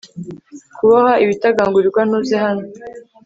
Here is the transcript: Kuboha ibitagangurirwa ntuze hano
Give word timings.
Kuboha 0.77 1.13
ibitagangurirwa 1.23 2.01
ntuze 2.07 2.35
hano 2.43 2.63